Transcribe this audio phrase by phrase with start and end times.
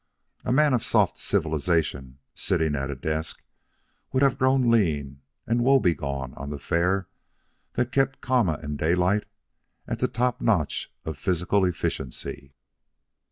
[0.43, 3.43] A man of soft civilization, sitting at a desk,
[4.11, 7.07] would have grown lean and woe begone on the fare
[7.73, 9.27] that kept Kama and Daylight
[9.87, 12.55] at the top notch of physical efficiency.